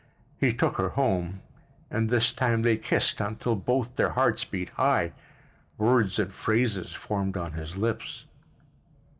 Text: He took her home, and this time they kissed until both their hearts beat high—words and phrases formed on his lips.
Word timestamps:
He 0.39 0.51
took 0.51 0.77
her 0.77 0.89
home, 0.89 1.41
and 1.91 2.09
this 2.09 2.33
time 2.33 2.63
they 2.63 2.75
kissed 2.75 3.21
until 3.21 3.55
both 3.55 3.97
their 3.97 4.09
hearts 4.09 4.43
beat 4.43 4.69
high—words 4.69 6.17
and 6.17 6.33
phrases 6.33 6.91
formed 6.93 7.37
on 7.37 7.51
his 7.51 7.77
lips. 7.77 8.25